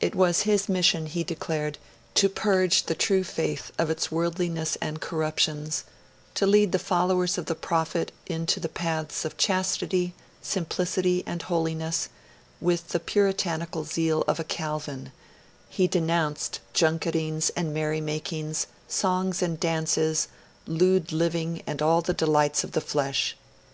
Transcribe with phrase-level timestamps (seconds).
[0.00, 1.76] It was his mission, he declared,
[2.14, 5.84] to purge the true Faith of its worldliness and corruptions,
[6.36, 12.08] to lead the followers of the prophet into the paths of chastity, simplicity, and holiness;
[12.58, 15.12] with the puritanical zeal of a Calvin,
[15.76, 20.28] be denounced junketings and merrymakings, songs and dances,
[20.66, 23.36] lewd living and all the delights of the flesh.